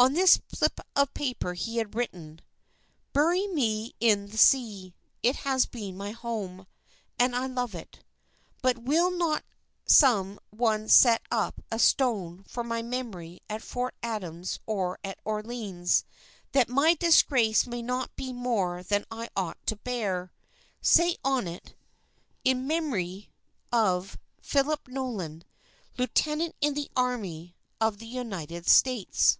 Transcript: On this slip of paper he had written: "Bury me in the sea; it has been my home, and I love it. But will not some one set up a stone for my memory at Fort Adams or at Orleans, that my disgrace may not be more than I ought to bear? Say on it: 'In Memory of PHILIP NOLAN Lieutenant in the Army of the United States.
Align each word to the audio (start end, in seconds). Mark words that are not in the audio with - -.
On 0.00 0.12
this 0.12 0.38
slip 0.54 0.78
of 0.94 1.12
paper 1.12 1.54
he 1.54 1.78
had 1.78 1.96
written: 1.96 2.40
"Bury 3.12 3.48
me 3.48 3.96
in 3.98 4.26
the 4.28 4.36
sea; 4.38 4.94
it 5.24 5.34
has 5.38 5.66
been 5.66 5.96
my 5.96 6.12
home, 6.12 6.68
and 7.18 7.34
I 7.34 7.46
love 7.48 7.74
it. 7.74 8.04
But 8.62 8.78
will 8.78 9.10
not 9.10 9.42
some 9.86 10.38
one 10.50 10.88
set 10.88 11.22
up 11.32 11.60
a 11.72 11.80
stone 11.80 12.44
for 12.46 12.62
my 12.62 12.80
memory 12.80 13.42
at 13.50 13.60
Fort 13.60 13.92
Adams 14.00 14.60
or 14.66 15.00
at 15.02 15.18
Orleans, 15.24 16.04
that 16.52 16.68
my 16.68 16.94
disgrace 16.94 17.66
may 17.66 17.82
not 17.82 18.14
be 18.14 18.32
more 18.32 18.84
than 18.84 19.04
I 19.10 19.30
ought 19.34 19.58
to 19.66 19.74
bear? 19.74 20.32
Say 20.80 21.16
on 21.24 21.48
it: 21.48 21.74
'In 22.44 22.68
Memory 22.68 23.32
of 23.72 24.16
PHILIP 24.40 24.86
NOLAN 24.86 25.42
Lieutenant 25.98 26.54
in 26.60 26.74
the 26.74 26.88
Army 26.94 27.56
of 27.80 27.98
the 27.98 28.06
United 28.06 28.68
States. 28.68 29.38